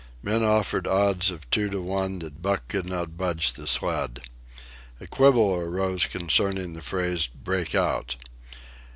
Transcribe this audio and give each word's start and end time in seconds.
Men 0.23 0.41
offered 0.41 0.87
odds 0.87 1.29
of 1.29 1.47
two 1.51 1.69
to 1.69 1.79
one 1.79 2.17
that 2.17 2.41
Buck 2.41 2.67
could 2.69 2.87
not 2.87 3.17
budge 3.17 3.53
the 3.53 3.67
sled. 3.67 4.21
A 4.99 5.05
quibble 5.05 5.53
arose 5.57 6.05
concerning 6.07 6.73
the 6.73 6.81
phrase 6.81 7.27
"break 7.27 7.75
out." 7.75 8.15